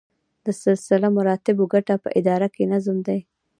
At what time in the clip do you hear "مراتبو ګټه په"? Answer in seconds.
1.17-2.09